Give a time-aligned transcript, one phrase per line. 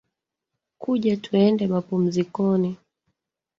[0.81, 2.77] Kuja tuende mapumzikoni